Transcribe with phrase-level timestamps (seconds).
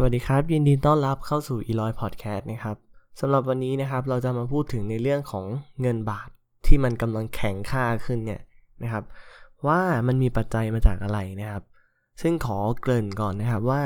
[0.00, 2.76] สวัสดีครับ ยินดีต้อนรับเข้าสู่ e l o y Podcast นะครับ
[3.20, 5.44] สำหรับวันนี้นะครับเราจะมาพูดถึงในเรื่องของ
[5.80, 6.28] เงินบาท
[6.66, 8.40] ที่มันกำลังแข็งค่าขึ้นเนี่ย
[8.82, 9.04] นะครับ
[9.66, 11.62] ว่ามันมีปัจจัยมาจากอะไรนะครับ
[12.22, 13.82] ซึ่งขอเกริ่นก่อนนะครับว่า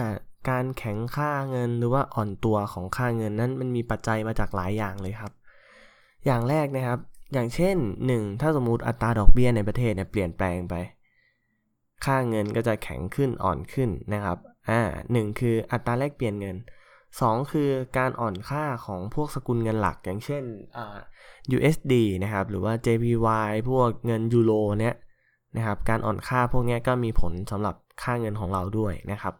[0.51, 5.33] การแข็งค่าเงินหรือว่าอ่อนตัวของค่าเงินนั้นมันมีปัจจัยมาจากหลายอย่างเลยครับ
[6.27, 6.99] อย่างแรกนะครับ
[7.33, 7.77] อย่างเช่น
[8.09, 8.41] 1.
[8.41, 10.75] ถ้าสมมติอัตราดอกเบี้ยในประเทศเนี่ยเปลี่ยนแปลงไป
[12.05, 14.39] ค่าเงินก็จะแข็งขึ้นอ่อนขึ้นนะครับ
[14.71, 14.81] อ่า
[15.13, 16.57] หนึ่งคืออัตราแลกเปลี่ยนเงิน
[17.05, 20.45] 2 คือการอ่อนค่าของพวกสกุลเงินหลักอย่างเช่น
[20.77, 20.97] อ่า
[21.57, 24.97] USD นะครับ หรือว่า JPY พวกเงินยูโรเนี้ย
[25.57, 29.35] นะครับ การอ่อนค่าพวกนี้ก็มีผลสำหรับค่าเงินของเราด้วยนะครับ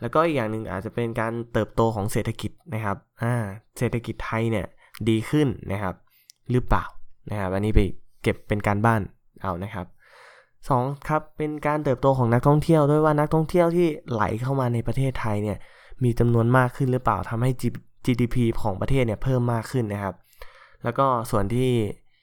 [0.00, 3.34] แล้วก็อีกอย่างหนึ่งอาจจะเป็นการเติบโตของเศรษฐกิจนะครับอ่า
[3.78, 4.66] เศรษฐกิจไทยเนี่ย
[5.08, 5.94] ดีขึ้นนะครับ
[6.50, 6.84] หรือเปล่า
[7.30, 7.80] นะครับ อันนี้ไป
[8.22, 9.02] เก็บเป็นการบ้าน
[9.42, 9.86] เอานะครับ
[10.68, 15.58] สองครับเป็นการเติบโตของนักท่องเที่ยวด้วยว่านักท่องเที่ยวที่ไหลเข้ามาในประเทศไทยเนี่ย
[16.04, 17.50] มีจำนวนมากขึ้นหรือเปล่าทำให้
[18.04, 20.14] GDP ของประเทศเนี่ยเพิ่มมากขึ้นนะครับ
[20.84, 21.70] แล้วก็ส่วนที่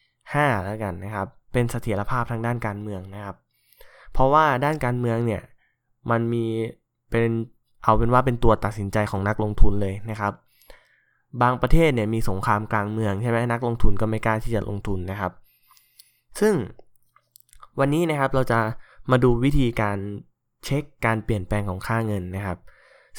[0.06, 3.36] 5 แล้วกันนะครับ เป็นเสถียรภาพทางด้านการเมืองนะครับ
[4.14, 5.42] เพราะว่าด้านการเมืองเนี่ย
[6.12, 6.46] มันมี
[7.12, 7.32] เป็น
[7.84, 10.34] เอาเป็นว่าเป็นตัวตัดสินใจของนักลงทุนเลยนะครับ
[11.42, 15.32] บางประเทศเนี่ยมีสงครามกลางเมืองใช่ไหมนักลงทุนก็ไม่กล้าที่จะลงทุนนะครับ
[16.40, 16.54] ซึ่ง
[17.80, 18.60] วันนี้นะครับเราจะ
[19.12, 19.98] มาดูวิธีการ
[20.66, 22.58] เช็คการเปลี่ยนแปลงของค่าเงินนะครับ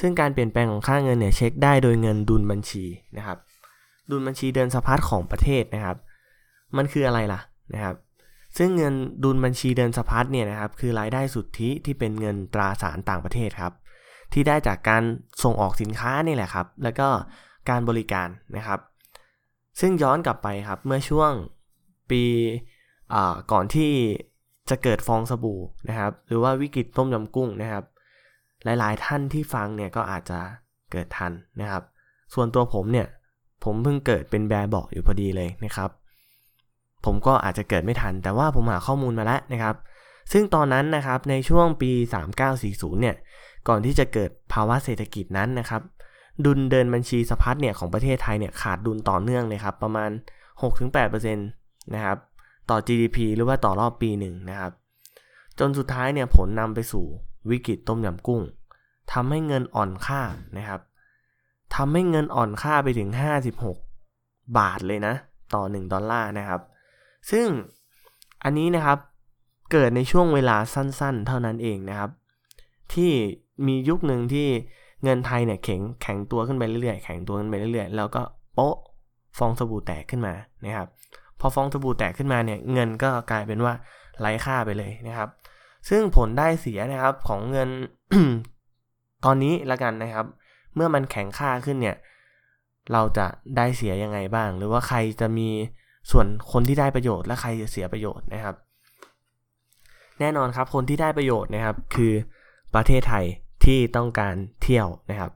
[0.01, 2.85] ซึ่งการเปลี่ยนแปลงของค่าเงินเนี่ยเช็คได้โดยเงินดุลบัญชี
[3.17, 3.39] นะครับ
[4.11, 5.97] ดุลบัญชีเดินสะพัดของประเทศนะครับ
[6.77, 7.41] มันคืออะไรล่ะ
[7.75, 7.97] นะครับ
[8.59, 13.73] ซึ่งเงินดุลบัญชีเดินสะพัดเนี่ยนะครับคือรายได้สุทธิที่เป็นเงินตราสารต่างประเทศครับ
[14.33, 15.03] ที่ได้จากการ
[15.43, 17.09] ส่งออกสินค้านี่แหละครับ แล้วก็
[17.69, 18.81] การบริการนะครับ
[19.81, 21.33] ซึ่งย้อนกลับไปครับเมื่อช่วง
[22.11, 22.23] ปี
[23.53, 23.93] ก่อนที่
[24.69, 27.85] จะเกิดฟองสบู่นะครับ หรือว่าวิกฤตต้มยำกุ้งนะครับ
[28.65, 30.39] หลายๆท่านที่ฟังเนี่ยก็อาจจะ
[30.93, 31.83] เกิดทันนะครับ
[32.35, 33.07] ส่วนตัวผมเนี่ย
[33.65, 35.91] ผมเพิ่งเกิดเป็นแบร์บอกอยู่พอดีเลยนะครับ
[37.05, 39.75] ผมก็อาจจะเกิดไม่ทัน แต่ว่าผมหาข้อมูลมาแล้วนะครับ
[40.33, 41.91] ซึ่งตอนนั้นนะครับในช่วงปี
[42.47, 43.17] 3940 เนี่ย
[43.69, 45.83] ก่อนที่จะเกิดภาวะเศรษฐกิจนั้นนะครับ
[46.45, 50.11] ดุลเดินบัญชีสะพัดเนี่ยของประเทศไทยเนี่ยขาดดุลต่อเนื่องเลยครับ ประมาณ
[50.63, 52.19] 6-8%นะครับ
[52.71, 54.73] ต่อ GDP หรือว่าต่อรอบปีหนึ่งนะครับ
[55.59, 57.05] จนสุดท้ายเนี่ยผลนำไปสู่
[57.51, 58.43] วิกฤตต้มยำกุ้ง
[59.13, 60.23] ทำให้เงินอ่อนค่า
[60.59, 60.81] นะครับ
[61.75, 63.09] ทำให้เงินอ่อนค่าไปถึง
[63.83, 65.15] 56 บาทเลยนะ
[65.55, 66.61] ต่อ 1 ดอลลาร์นะครับ
[67.31, 67.47] ซึ่ง
[68.45, 68.99] อันนี้นะครับ
[69.73, 72.11] เกิดในช่วงเวลาสั้นๆ เท่านั้นเองนะครับ
[72.95, 73.13] ที่
[73.67, 74.49] มียุคหนึ่งที่
[75.05, 78.23] เงินไทยเนี่ยแข็งแข็งตัวขึ้นไปเรื่อยๆ แข็งตัวขึ้นไปเรื่อยๆ แล้วก็
[78.55, 78.77] โป๊ะ
[79.39, 80.35] ฟองสบู่แตกขึ้นมา
[80.65, 80.89] นะครับ
[81.41, 83.75] พอฟองสบู่แตกขึ้นมาเนี่ยเงินก็กลายเป็นว่า
[84.21, 85.29] ไร้ค่าไปเลยนะครับ
[85.89, 87.69] ซึ่งผลได้เสียนะครับของเงิน
[89.25, 90.27] ตอนนี้ละกันนะครับ
[90.75, 91.97] เมื่อมันแข็งค่าขึ้นเนี่ย
[92.93, 93.27] เราจะ
[93.57, 95.49] ได้เสียยังไงบ้าง หรือว่าใครจะมี
[96.11, 98.55] ส่วนคนที่ได้ประโยชน์และใครจะเสียประโยชน์นะครับ
[100.21, 102.13] แน่นอนครับคนที่ได้ประโยชน์นะครับ คือ
[102.75, 103.25] ประเทศไทย
[103.65, 105.33] ที่ต้องการเที่ยวนะครับ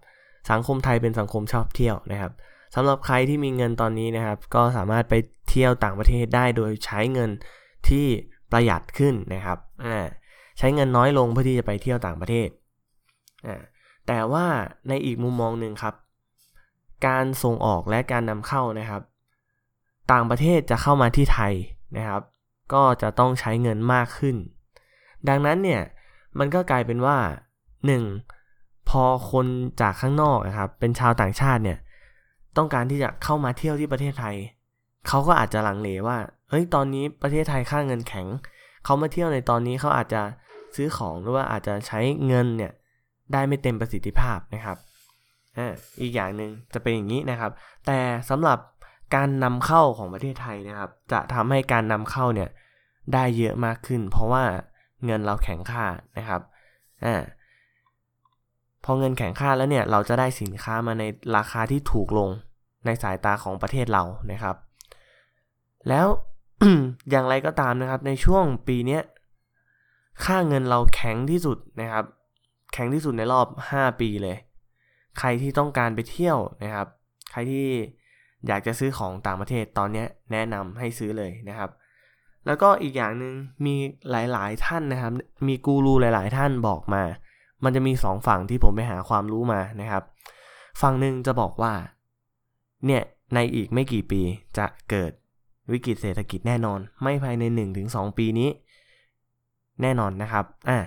[0.50, 2.32] สังคมไทยเป็นสังคมชอบเที่ยวนะครับ
[2.74, 5.14] สำหรับใครที่มีเงินตอนนี้นะครับ ก็สามารถไป
[5.48, 7.30] เที่ยวต่างประเทศได้โดยใช้เงิน
[7.88, 8.06] ที่
[8.52, 9.58] ประหยัดขึ้นนะครับ
[10.58, 12.48] ใช้เงินน้อยลงเพื่อที่จะไปเที่ยวต่างประเทศ
[14.06, 14.46] แต่ว่า
[14.88, 15.94] ในอีกมุมมองหนึ่งครับ
[17.06, 19.02] การส่งออกและการนำเข้านะครับ
[20.12, 21.54] ต่างประเทศจะเข้ามาที่ไทย
[21.96, 22.22] นะครับ
[22.74, 24.36] ก็จะต้องใช้เงินมากขึ้น
[25.28, 25.82] ดังนั้นเนี่ย
[26.38, 27.18] มันก็กลายเป็นว่า
[28.04, 28.88] 1.
[28.88, 29.46] พอคน
[29.80, 31.78] จากข้างนอกนะครับ เป็นชาวต่างชาติเนี่ย
[32.56, 34.36] ต้องการที่จะเข้ามาเที่ยวที่ประเทศไทย
[35.08, 36.18] เขาก็อาจจะหลังเลว่า
[36.50, 38.26] เฮ้ย ตอนนี้ประเทศไทยค่าเงินแข็ง
[38.84, 40.22] เขามาเที่ยวในตอนนี้เขาอาจจะ
[40.76, 42.72] ซื้อของหรือว่าอาจจะใช้เงินเนี่ย
[43.32, 44.78] ได้ไม่เต็มประสิทธิภาพนะครับ
[46.00, 47.50] อีกอย่างหนึ่งจะเป็นอย่างนี้นะครับ
[47.86, 47.98] แต่
[48.30, 48.58] สำหรับ
[49.14, 52.50] การนำเข้าของประเทศไทยนะครับ จะทำให้การนำเข้าเนี่ย
[53.14, 54.44] ได้เยอะมากขึ้น เพราะว่า
[55.04, 55.86] เงินเราแข็งค่า
[56.18, 56.40] นะครับ
[57.04, 57.22] อ่า
[58.84, 61.04] พอเงินแข็งค่าแล้วเนี่ยเราจะได้สินค้ามาใน
[61.36, 62.30] ราคาที่ถูกลง
[62.86, 64.56] ในสายตาของประเทศเรานะครับ
[65.88, 66.06] แล้ว
[67.10, 68.98] อย่างไรก็ตามนะครับ ในช่วงปีนี้
[70.24, 72.04] ค่าเงินเราแข็งที่สุดนะครับ
[72.72, 74.36] แข็งที่สุดในรอบ 5 ปีเลย
[75.18, 76.86] ใครที่ต้องการไปเที่ยวนะครับ
[77.30, 77.66] ใครที่
[78.46, 81.70] อยากจะซื้อของต่างประเทศตอนนี้แนะนำให้ซื้อเลยนะครับ
[82.46, 83.34] แล้วก็อีกอย่างหนึ่ง
[83.66, 83.74] มี
[84.10, 85.12] หลายๆท่านนะครับ
[85.48, 87.02] มีกูรูหลาย ๆ ท่านบอกมา
[87.64, 90.04] มันจะมีสองฝั่งที่ผมไปหาความรู้มานะครับ
[90.80, 91.72] ฝั่งหนึ่งจะบอกว่า
[92.86, 93.02] เนี่ย
[93.34, 94.22] ในอีกไม่กี่ปี
[94.58, 95.12] จะเกิด
[95.72, 97.44] วิกฤตเศรษฐกิจแน่นอน ไม่ภายใน
[97.82, 98.50] 1-2 ปีนี้
[99.82, 100.78] แน่นอนนะครับอ่า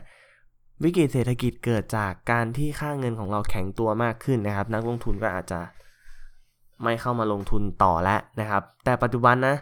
[0.83, 5.59] วิกฤตเศรษฐกิจเกิดจากการที่ค่าเงินของเราแข็งตัวมากขึ้นนะครับ นักลงทุนก็อาจจะ
[6.83, 9.55] ไม่เข้ามาลงทุนต่อแล้วนะครับ แต่ปัจจุบันนะ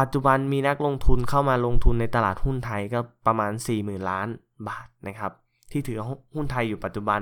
[0.00, 4.28] ปัจจุบันมีนักลงทุนเข้ามาลงทุนในตลาดหุ้นไทยก็ประมาณ 40,000 ล้าน
[4.68, 5.32] บาทนะครับ
[5.72, 5.98] ที่ถือ
[6.34, 7.20] หุ้นไทยอยู่ปัจจุบัน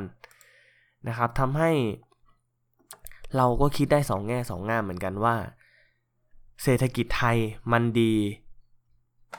[1.08, 1.70] นะครับทำให้
[3.36, 5.36] เราก็คิดได้สองแง่สองงามเหมือนกันว่า
[6.62, 7.36] เศรษฐกิจไทย
[7.72, 8.14] มันดี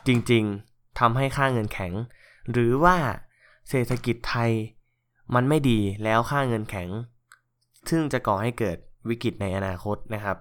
[0.08, 1.94] จริงๆทำให้ค่าเงินแข็ง
[2.52, 2.98] หรือว่า
[3.70, 4.52] เศรษฐกิจไทย
[5.36, 6.90] มันไม่ดีแล้วค่าเงินแข็ง
[7.90, 8.78] ซึ่งจะก่อให้เกิด
[9.10, 10.38] วิกฤตในอนาคตนะครับ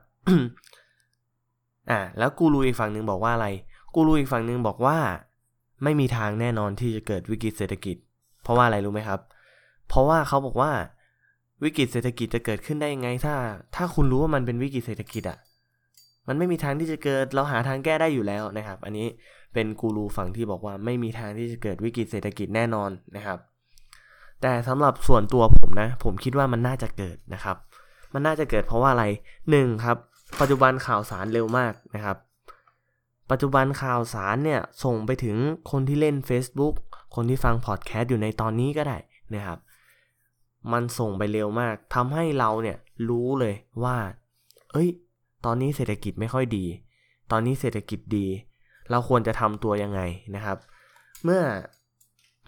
[1.90, 3.48] อ่าแล้วกูรูอีกฝั่งหนึ่งบอกว่าอะไร
[3.94, 4.98] กูรูอีกฝั่งหนึ่งบอกว่า
[5.82, 7.96] ไม่มีทางแน่นอนที่จะเกิดวิกฤตเศรษฐกิจ
[8.50, 9.20] ราะว่าอะไรรู้ไหมครับ
[9.88, 10.70] เพราะว่าเขาบอกว่า
[11.64, 13.34] วิกฤตเศรษฐกิจจะเกิดขึ้นได้ยังไง ถ้า
[13.76, 15.38] ถ้าคุณรู้ว่ามันเป็นวิกฤตเศรษฐกิจอะ่ะ
[16.28, 19.06] มันไม่มีทางที่จะเกิดเราหาทางแก้ได้อยู่แล้วนะครับ อันนี้
[19.54, 23.38] เป็นกูรูฝั่งที่บอกว่าไม่มีทางที่จะเกิดวิกฤตเศรษฐกิจแน่นอนนะครับ
[24.42, 27.56] แต่สำหรับส่วนตัวผมนะ ผมคิดว่ามันน่าจะเกิดนะครับ
[28.14, 29.04] มันน่าจะเกิดเพราะว่าอะไร
[29.50, 29.96] หนึ่งครับ
[30.40, 32.16] ปัจจุบันข่าวสารเร็วมากนะครับ
[33.30, 35.36] ปัจจุบันข่าวสารเนี่ยส่งไปถึง
[35.70, 36.74] คนที่เล่น Facebook
[37.14, 38.96] คนที่ฟังพอดแคสต์อยู่ในตอนนี้ก็ได้
[39.34, 39.58] นะครับ
[40.72, 42.76] มันส่งไปเร็วมากทำให้เราเนี่ย
[43.08, 43.54] รู้เลย
[43.84, 43.96] ว่า
[44.72, 44.88] เอ้ย
[45.44, 46.64] ตอนนี้เศรษฐกิจไม่ค่อยดี
[47.30, 48.26] ตอนนี้เศรษฐกิจดี
[48.90, 50.00] เราควรจะทำตัวยังไง
[50.34, 50.56] นะครับ
[51.24, 51.42] เมื่อ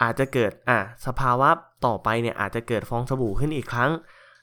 [0.01, 1.49] อาจจะเกิดอะสภาวะ
[1.85, 3.91] ต่อไปเนี่ยอาจจะเกิดฟองสบู่ขึ้นอีกครั้ง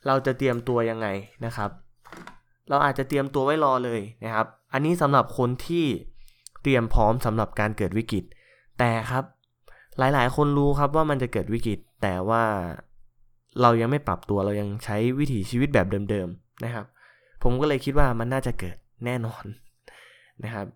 [0.07, 1.07] เราจะเตรียมตัวยังไง
[1.45, 1.71] นะครับ
[2.69, 5.87] เราอาจจะเตรียมตัวไว้รอเลยนะครับ อันนี้สำหรับคนที่
[6.62, 8.25] เตรียมพร้อมสำหรับการเกิดวิกฤต
[8.79, 9.25] แต่ครับ
[9.99, 12.45] หลายๆ คนรู้ครับว่ามันจะเกิดวิกฤต แต่ว่า
[13.61, 16.87] เรายังไม่ปรับตัวเรายังใช้วิถีชีวิตแบบเดิมๆนะครับ
[17.43, 19.45] ผมก็เลยคิดว่ามันน่าจะเกิดแน่นอน
[20.45, 20.67] นะครับ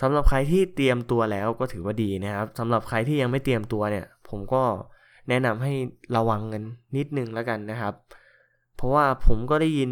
[0.00, 4.62] สำหรับใครที่เตรียมตัวแล้วก็ถือว่าดีนะครับสำหรับใครที่ยังไม่เตรียมตัวเนี่ย ผมก็
[5.28, 5.72] แนะนำให้
[6.16, 6.62] ระวังกัน
[6.96, 7.94] นิดนึงแล้วกันนะครับ
[8.76, 9.90] เพราะว่าผมก็ได้ยิน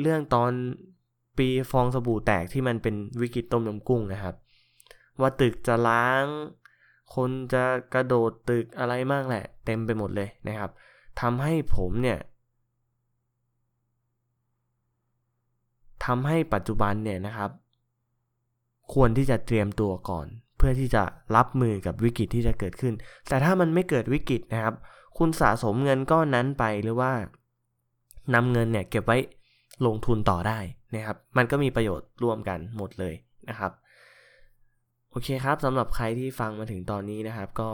[0.00, 0.52] เรื่องตอน
[1.38, 4.34] ปีฟองสบู่แตกที่มันเป็นวิกฤตต้มยำกุ้งนะครับ
[5.20, 6.24] ว่าตึกจะล้าง
[7.14, 7.64] คนจะ
[7.94, 10.70] กระโดดตึกอะไรมากแหละ เต็มไปหมดเลยนะครับ
[11.20, 12.18] ทำให้ผมเนี่ย
[16.04, 17.50] ทำให้ปัจจุบันเนี่ยนะครับ
[18.94, 20.26] ควรที่จะเตรียมตัวก่อน
[20.56, 21.02] เพื่อที่จะ
[21.36, 22.94] รับมือกับวิกฤตที่จะเกิดขึ้น
[23.28, 24.74] แต่ถ้ามันไม่เกิดวิกฤตนะครับ
[25.18, 27.12] คุณสะสมเงินก้อนนั้นไปหรือว่า
[28.34, 29.18] นำเงินเนี่ยเก็บไว้
[29.86, 30.58] ลงทุนต่อได้
[30.94, 33.14] นะครับ มันก็มีประโยชน์ร่วมกันหมดเลย
[33.48, 33.72] นะครับ
[35.16, 37.70] โอเคครับสำหรับใครที่ฟังมาถึงตอนนี้นะครับ ก็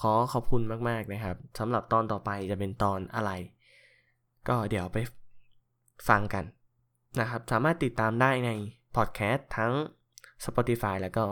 [0.00, 3.30] ขอขอบคุณมากๆนะครับสำหรับตอนต่อไปจะเป็นตอนอะไร
[4.48, 4.98] ก็เดี๋ยวไป
[6.08, 6.44] ฟังกัน
[7.20, 8.50] นะครับ สามารถติดตามได้ใน
[8.96, 9.72] พอดแคสต์ทั้ง
[10.44, 11.24] Spotify แล้วก็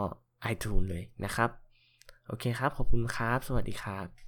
[0.53, 1.51] iTunes เลยนะครับ
[2.27, 4.28] โอเคครับ ขอบคุณครับ สวัสดีครับ